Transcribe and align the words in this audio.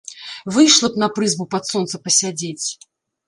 Выйшла 0.53 0.87
б 0.95 1.03
на 1.03 1.09
прызбу 1.17 1.45
пад 1.53 1.63
сонца 1.73 1.95
пасядзець. 2.05 2.67